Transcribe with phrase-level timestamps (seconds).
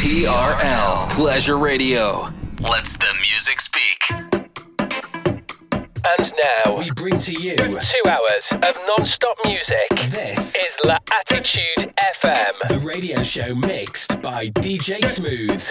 [0.00, 2.32] TRL Pleasure Radio.
[2.58, 4.10] Let's the music speak.
[4.78, 6.32] And
[6.64, 9.90] now we bring to you two hours of non-stop music.
[10.08, 15.70] This is La Attitude FM, the radio show mixed by DJ Smooth.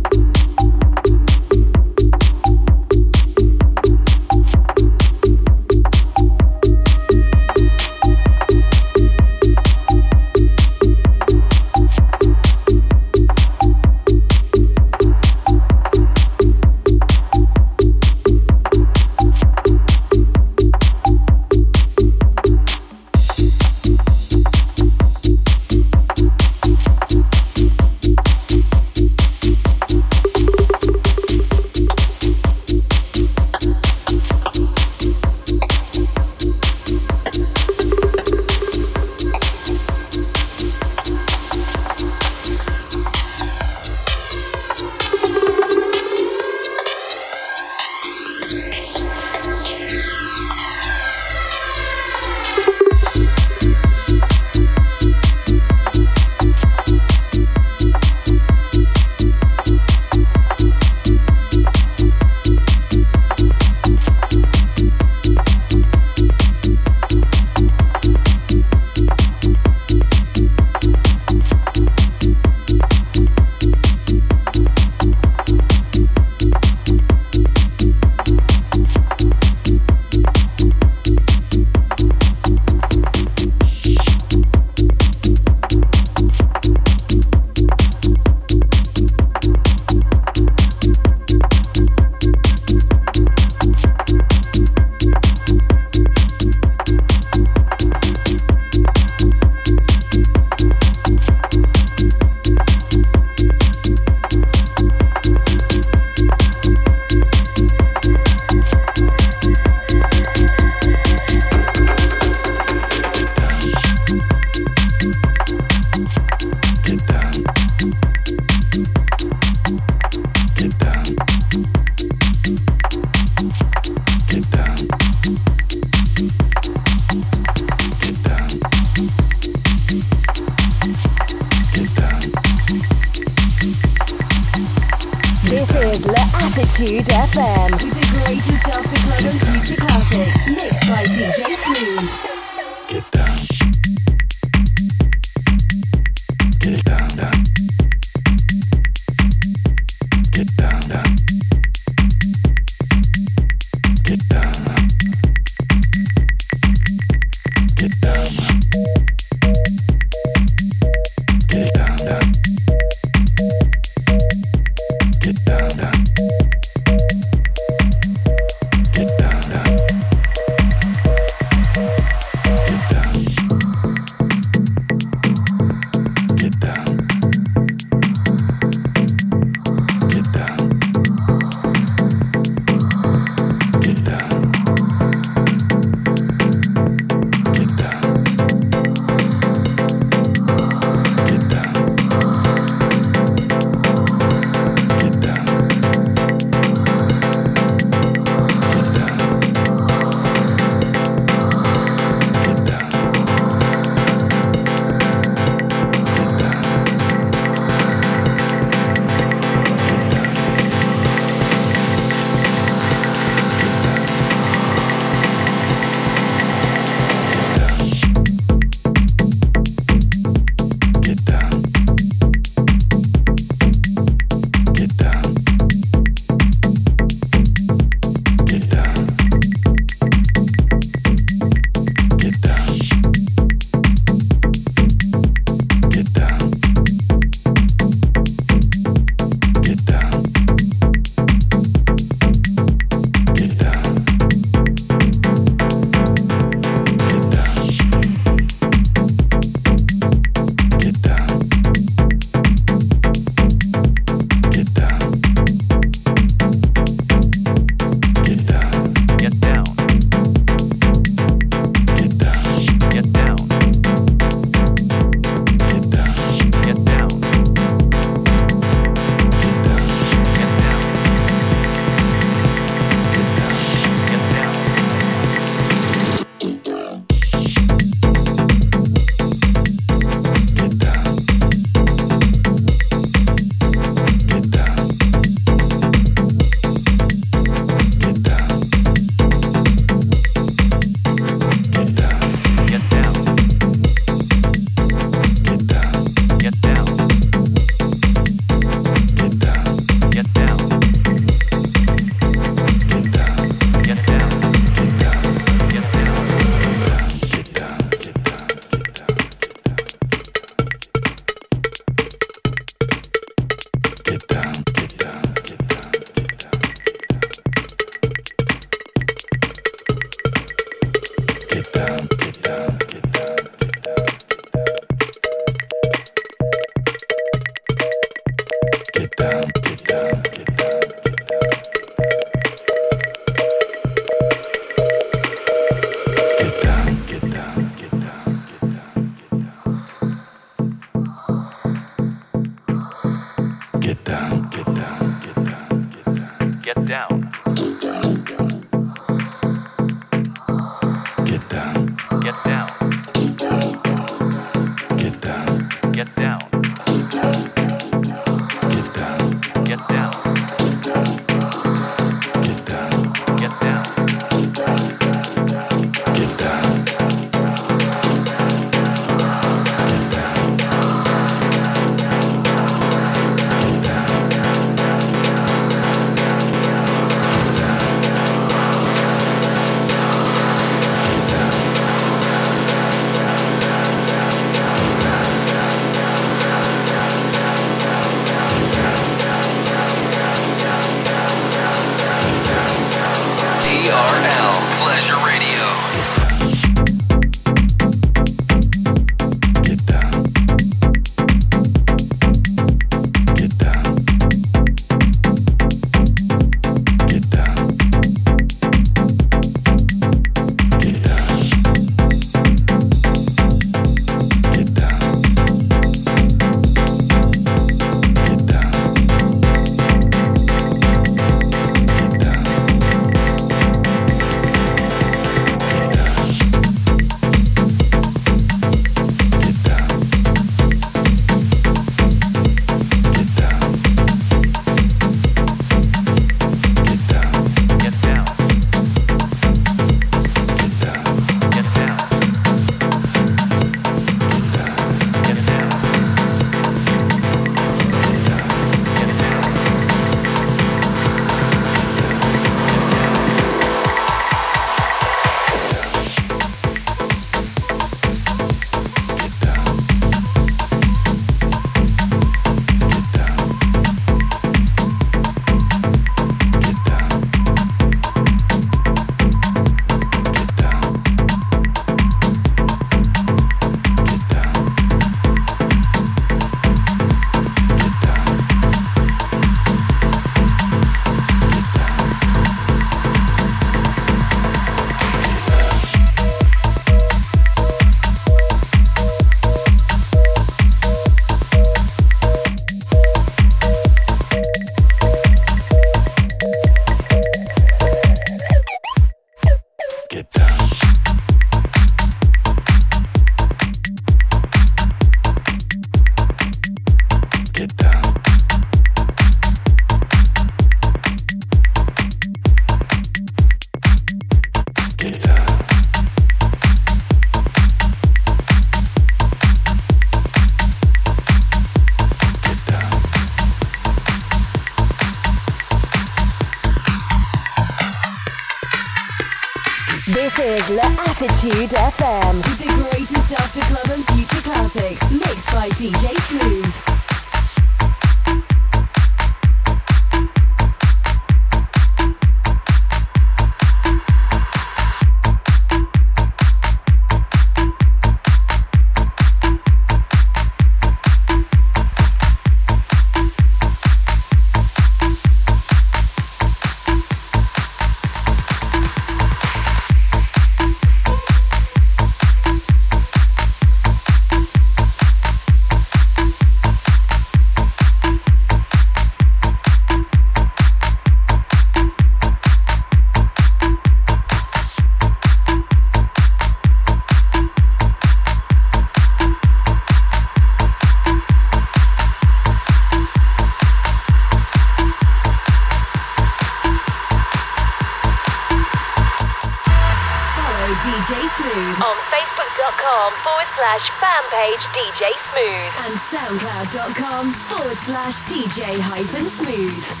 [595.91, 600.00] And SoundCloud.com forward slash DJ hyphen smooth.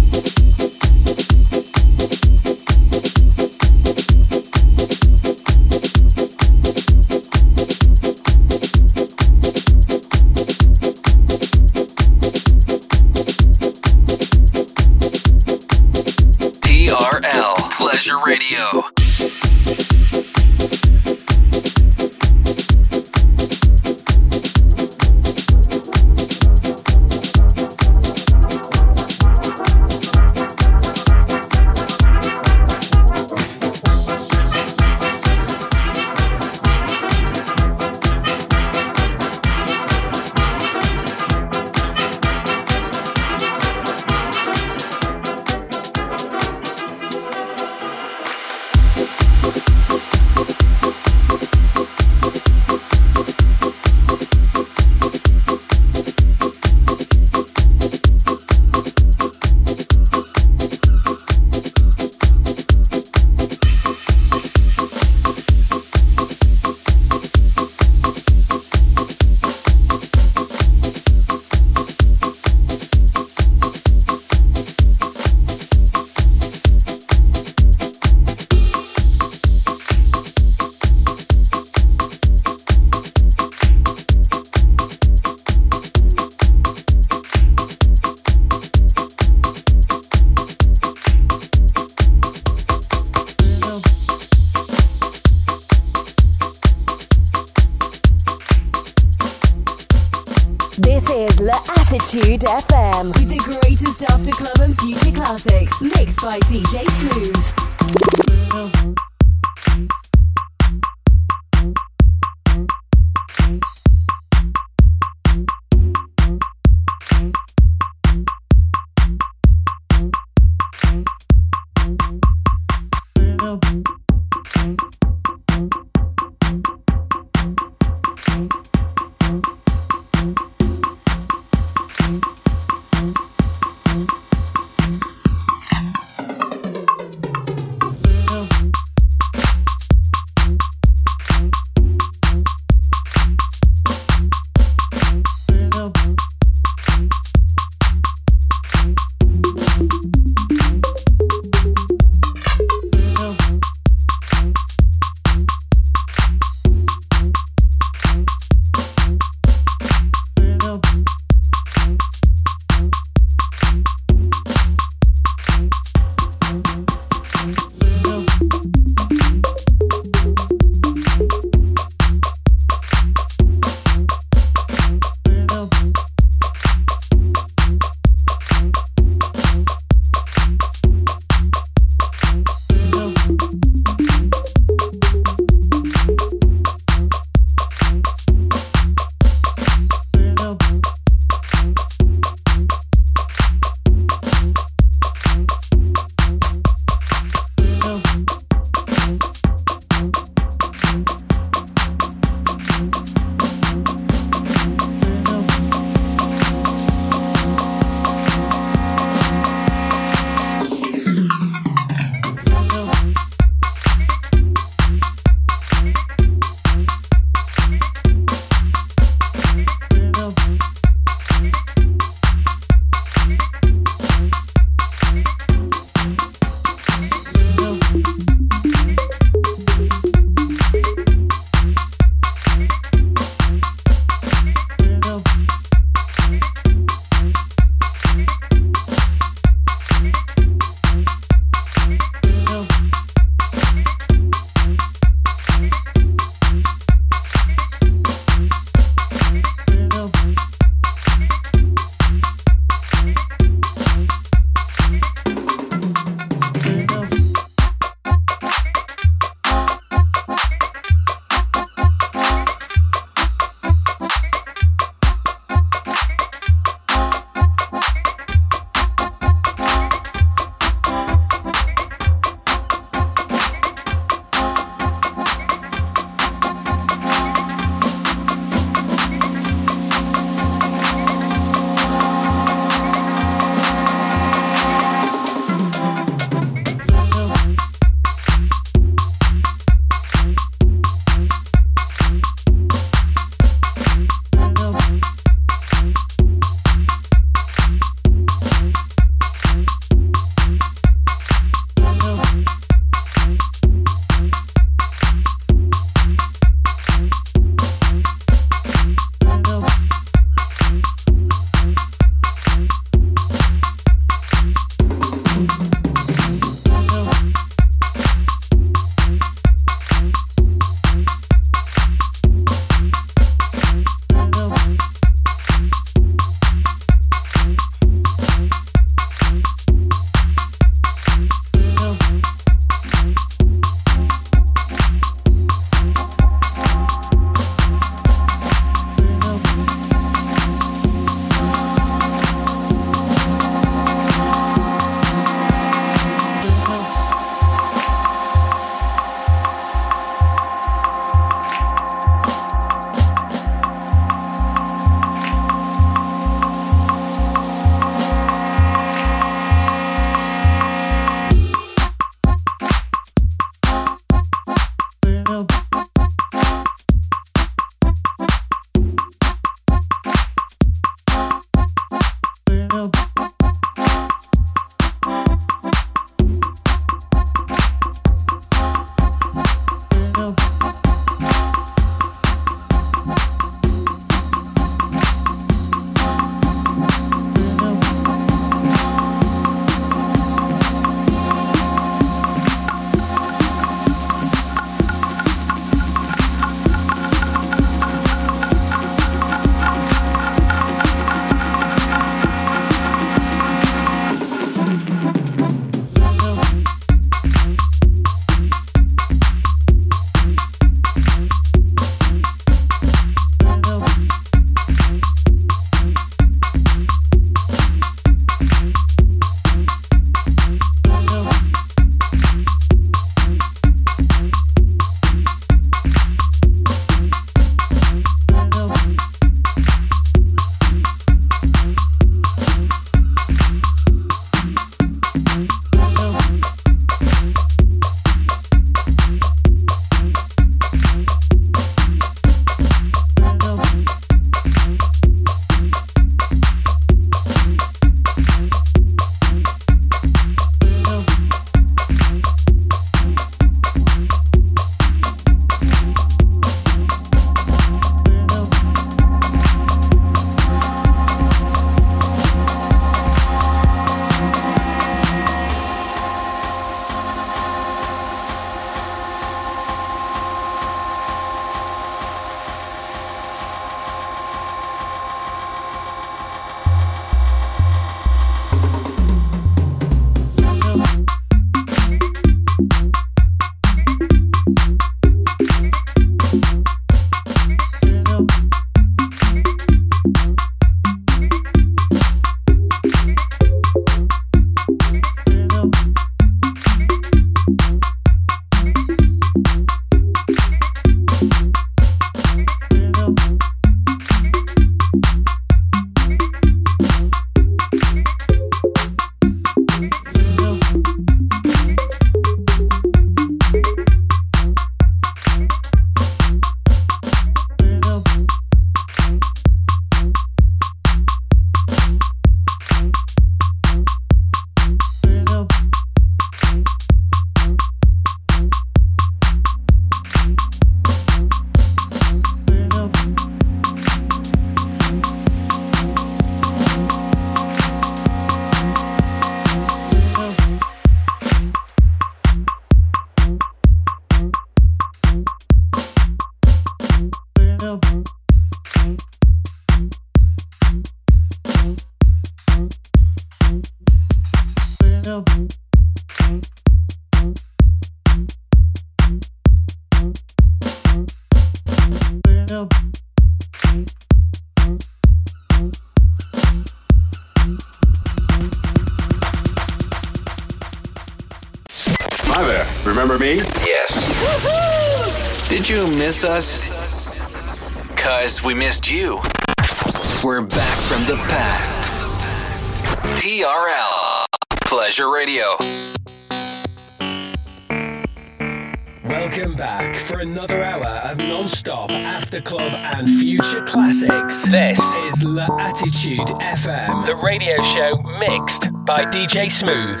[591.12, 594.44] Of non-stop after club and future classics.
[594.50, 600.00] This is La Attitude FM, the radio show mixed by DJ Smooth.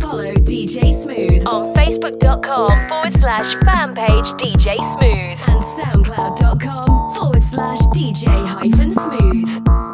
[0.00, 7.78] Follow DJ Smooth on Facebook.com forward slash fan page DJ Smooth and SoundCloud.com forward slash
[7.94, 9.87] DJ hyphen Smooth.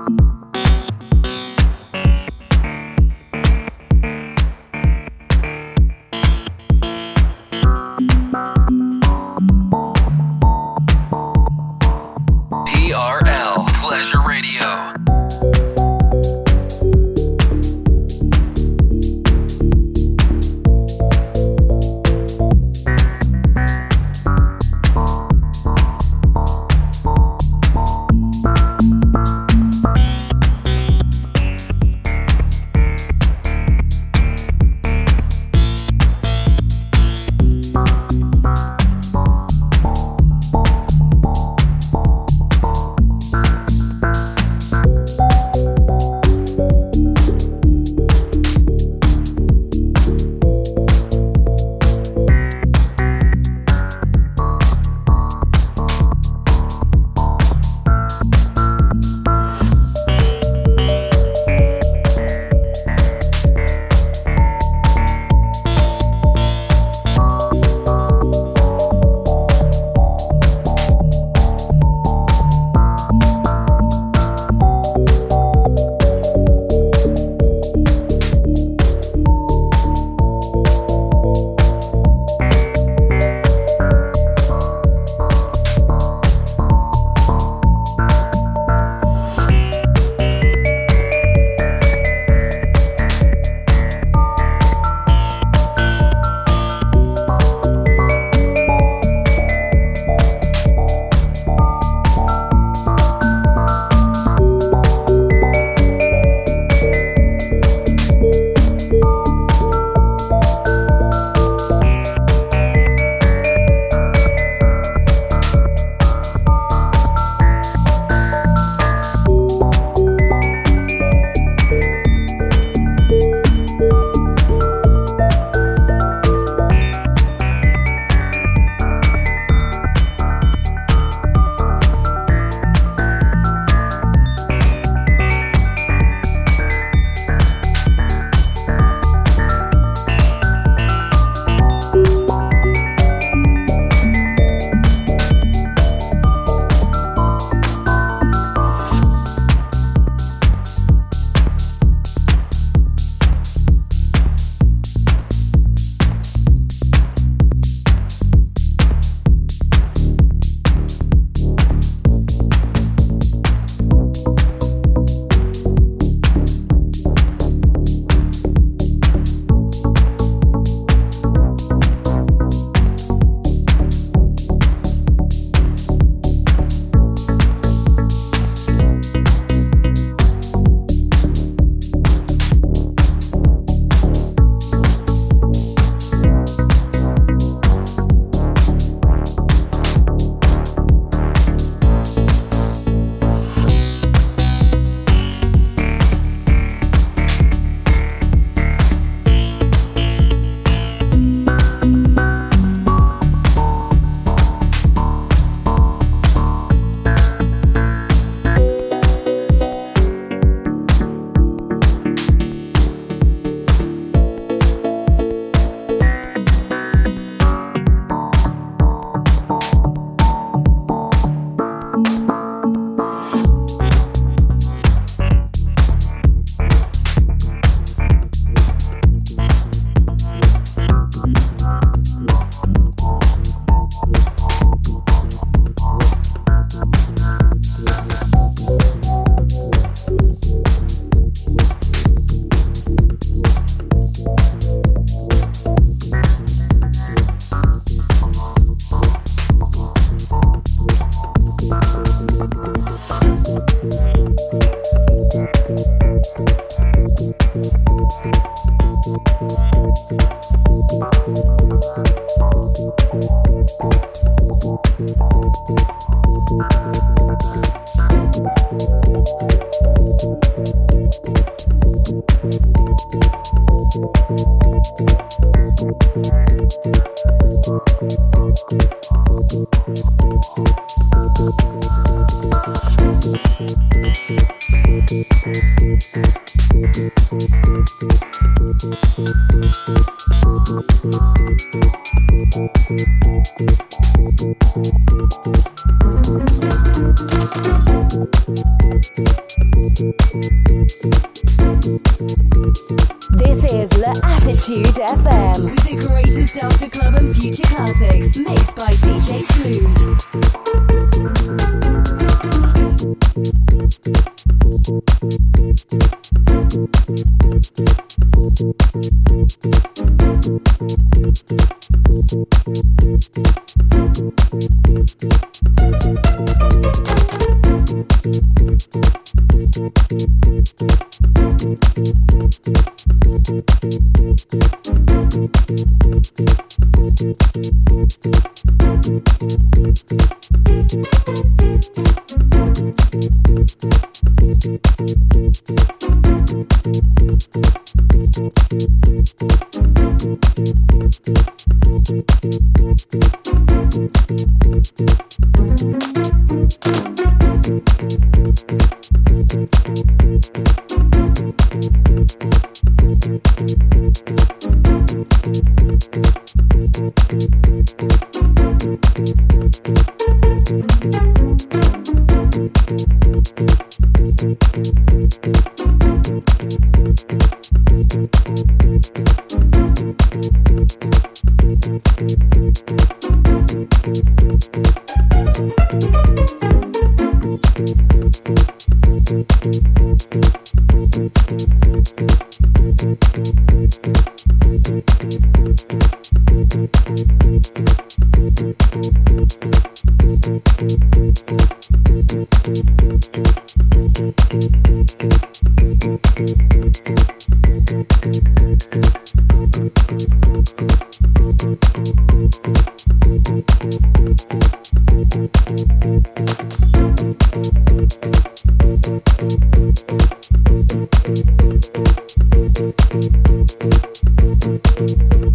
[422.75, 423.05] Thank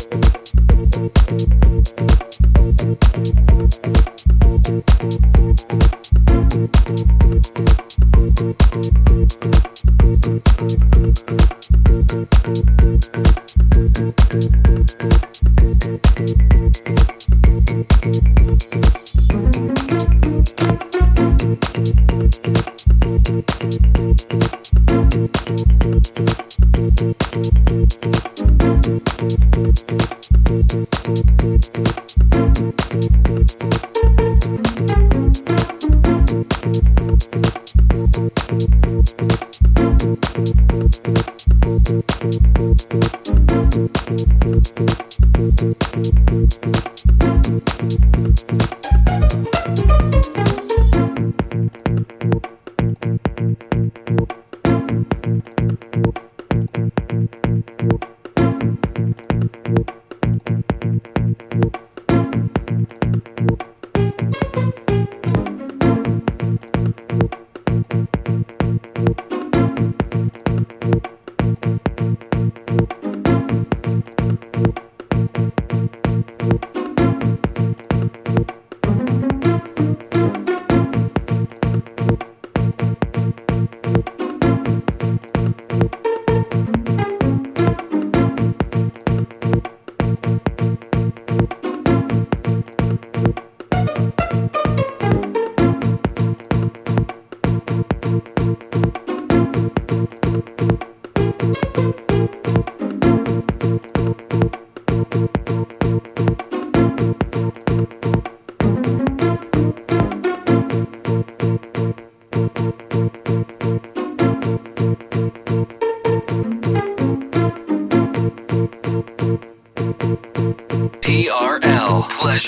[0.04, 0.09] you.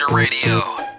[0.09, 0.90] Radio.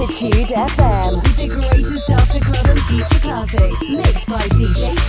[0.00, 3.88] Attitude FM with the greatest afterclub and future classics.
[3.88, 4.99] Mixed by DJ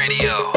[0.00, 0.49] Radio.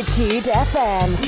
[0.00, 1.19] Attitude FM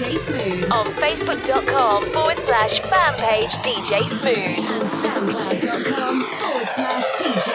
[0.00, 7.50] On facebook.com forward slash fan page DJ Smooth and soundcloud.com forward slash DJ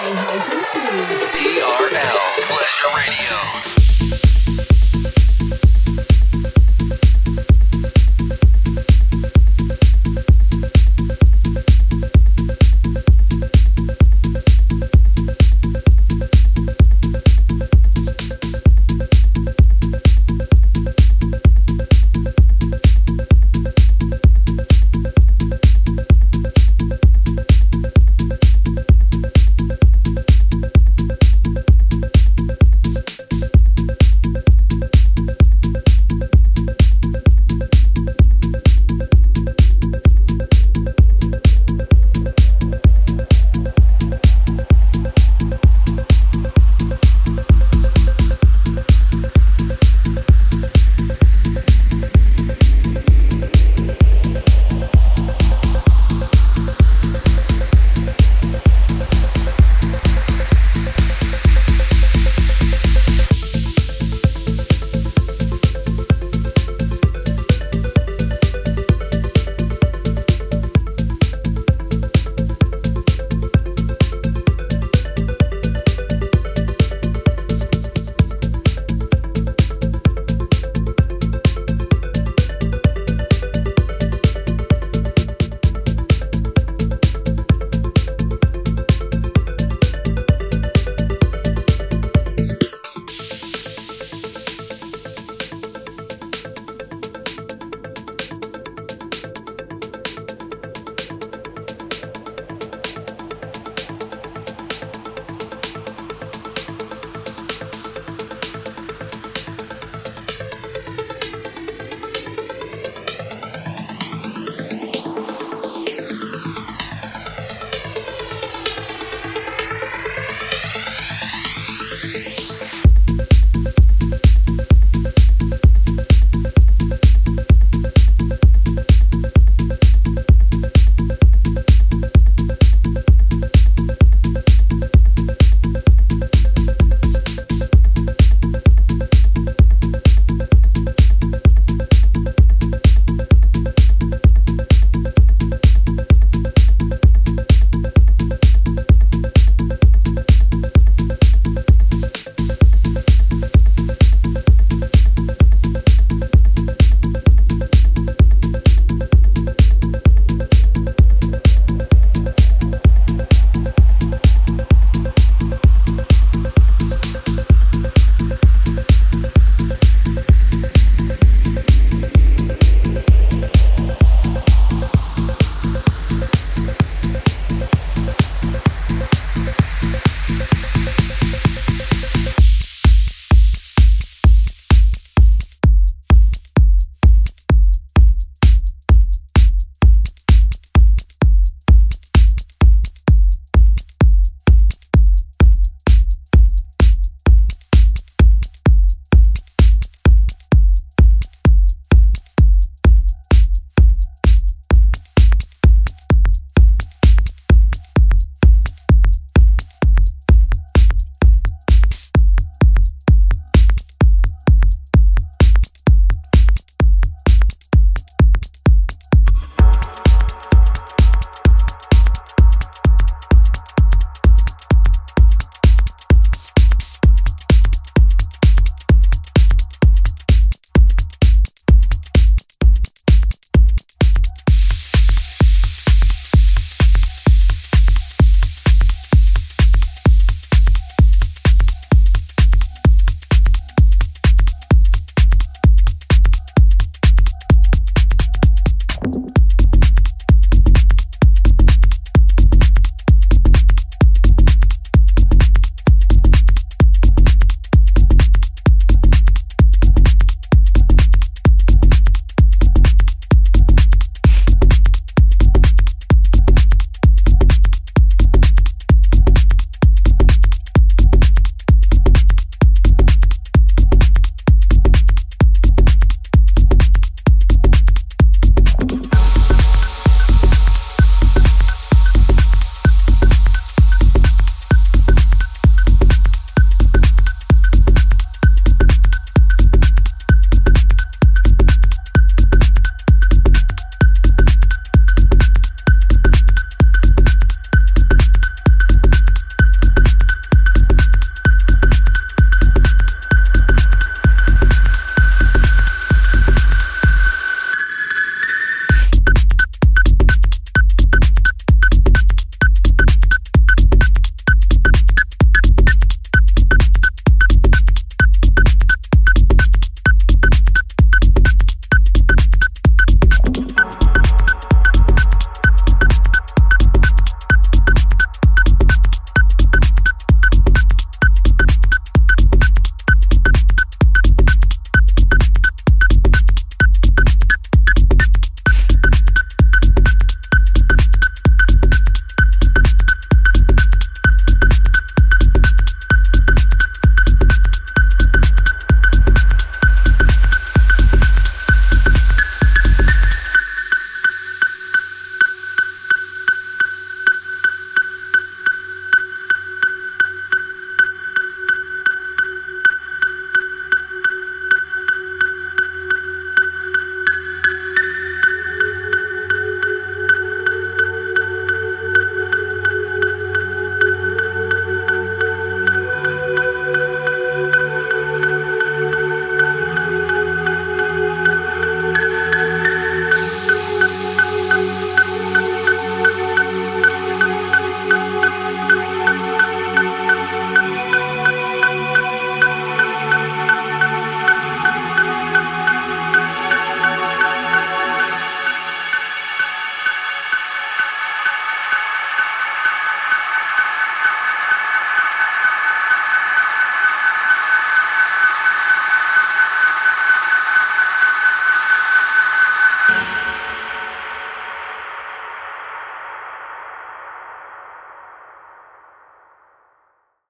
[0.46, 1.32] smooth.
[1.34, 3.85] TRL Pleasure Radio.